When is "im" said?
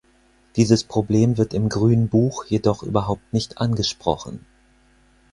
1.53-1.69